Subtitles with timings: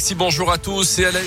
[0.00, 1.20] Alexis, bonjour à tous et à la...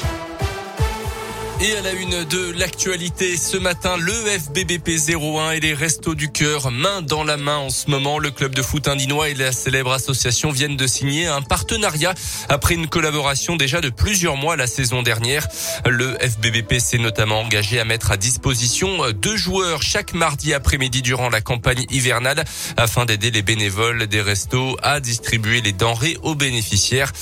[1.61, 6.29] Et à la une de l'actualité ce matin, le FBBP 01 et les Restos du
[6.29, 8.19] Cœur, main dans la main en ce moment.
[8.19, 12.13] Le club de foot indinois et la célèbre association viennent de signer un partenariat
[12.49, 15.47] après une collaboration déjà de plusieurs mois la saison dernière.
[15.87, 21.29] Le FBBP s'est notamment engagé à mettre à disposition deux joueurs chaque mardi après-midi durant
[21.29, 22.43] la campagne hivernale
[22.75, 27.13] afin d'aider les bénévoles des restos à distribuer les denrées aux bénéficiaires.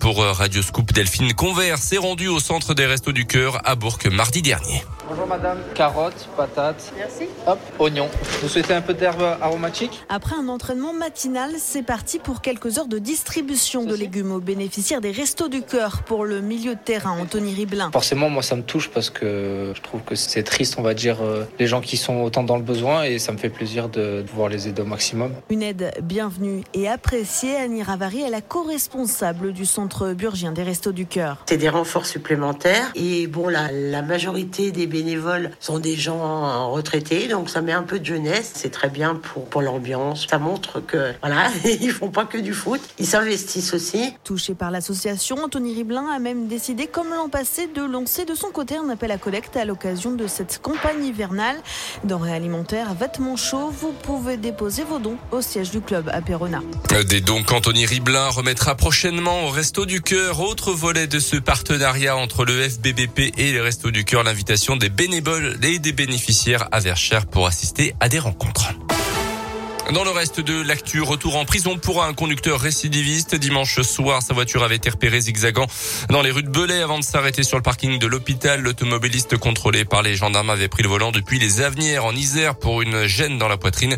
[0.00, 4.08] Pour Radio Scoop, Delphine Convert s'est rendue au centre des Restos du Cœur à que
[4.08, 4.93] mardi dernier.
[5.06, 6.92] Bonjour madame, carottes, patates.
[6.96, 7.24] Merci.
[7.46, 8.08] Hop, oignons.
[8.40, 10.02] Vous souhaitez un peu d'herbe aromatique?
[10.08, 15.02] Après un entraînement matinal, c'est parti pour quelques heures de distribution de légumes aux bénéficiaires
[15.02, 17.90] des Restos du Cœur pour le milieu de terrain, Anthony Riblin.
[17.92, 21.18] Forcément, moi ça me touche parce que je trouve que c'est triste, on va dire,
[21.20, 24.22] euh, les gens qui sont autant dans le besoin et ça me fait plaisir de
[24.22, 25.32] pouvoir les aider au maximum.
[25.50, 30.92] Une aide bienvenue et appréciée, Annie Ravary est la co-responsable du centre burgien des Restos
[30.92, 31.44] du Cœur.
[31.46, 37.26] C'est des renforts supplémentaires et bon, la, la majorité des bénévoles sont des gens retraités,
[37.26, 38.52] donc ça met un peu de jeunesse.
[38.54, 40.26] C'est très bien pour, pour l'ambiance.
[40.30, 44.14] Ça montre que, voilà, ils font pas que du foot, ils s'investissent aussi.
[44.22, 48.50] Touché par l'association, Anthony Riblin a même décidé, comme l'an passé, de lancer de son
[48.50, 51.56] côté un appel à collecte à l'occasion de cette campagne hivernale.
[52.04, 56.62] Denrées alimentaires, vêtements chauds, vous pouvez déposer vos dons au siège du club à Perona.
[57.08, 60.40] Des dons qu'Anthony Riblin remettra prochainement au Resto du Cœur.
[60.40, 64.83] Autre volet de ce partenariat entre le FBBP et les Restos du Cœur, l'invitation des
[64.88, 68.74] bénévoles et des bénéficiaires à Verchères pour assister à des rencontres.
[69.92, 73.34] Dans le reste de l'actu, retour en prison pour un conducteur récidiviste.
[73.34, 75.66] Dimanche soir, sa voiture avait été repérée zigzagant
[76.08, 78.62] dans les rues de Belay avant de s'arrêter sur le parking de l'hôpital.
[78.62, 82.80] L'automobiliste contrôlé par les gendarmes avait pris le volant depuis les Avenières en Isère pour
[82.80, 83.94] une gêne dans la poitrine.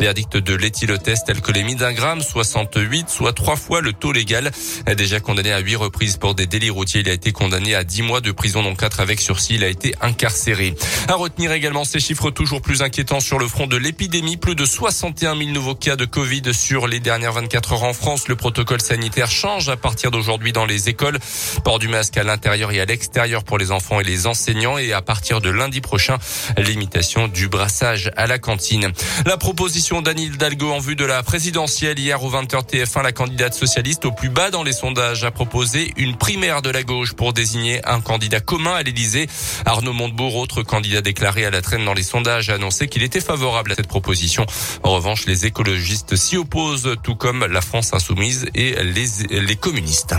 [0.00, 4.50] Verdict de l'éthylotest alcoolémie d'un gramme, 68, soit trois fois le taux légal.
[4.96, 8.02] Déjà condamné à huit reprises pour des délits routiers, il a été condamné à dix
[8.02, 9.54] mois de prison, dont quatre avec sursis.
[9.54, 10.74] Il a été incarcéré.
[11.06, 14.36] À retenir également ces chiffres toujours plus inquiétants sur le front de l'épidémie.
[14.36, 18.28] Plus de 61 000 nouveaux cas de Covid sur les dernières 24 heures en France.
[18.28, 21.18] Le protocole sanitaire change à partir d'aujourd'hui dans les écoles.
[21.64, 24.92] Port du masque à l'intérieur et à l'extérieur pour les enfants et les enseignants et
[24.92, 26.18] à partir de lundi prochain,
[26.56, 28.92] limitation du brassage à la cantine.
[29.26, 33.54] La proposition d'Anne Hidalgo en vue de la présidentielle hier au 20h TF1, la candidate
[33.54, 37.32] socialiste au plus bas dans les sondages a proposé une primaire de la gauche pour
[37.32, 39.26] désigner un candidat commun à l'Elysée.
[39.64, 43.20] Arnaud Montebourg, autre candidat déclaré à la traîne dans les sondages, a annoncé qu'il était
[43.20, 44.46] favorable à cette proposition.
[44.82, 50.14] En les écologistes s'y opposent, tout comme la France insoumise et les, communistes.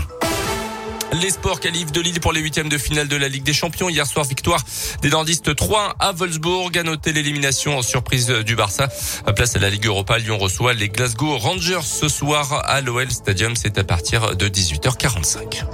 [1.20, 3.88] Les sports qualifs de Lille pour les huitièmes de finale de la Ligue des Champions.
[3.88, 4.62] Hier soir, victoire
[5.02, 6.76] des Nordistes 3 à Wolfsburg.
[6.78, 8.88] À noter l'élimination en surprise du Barça.
[9.34, 13.56] Place à la Ligue Europa, Lyon reçoit les Glasgow Rangers ce soir à l'OL Stadium.
[13.56, 15.64] C'est à partir de 18h45.